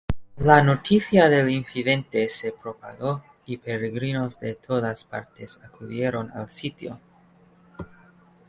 [0.37, 6.99] La noticia del incidente se propagó y peregrinos de todas partes acudieron al sitio.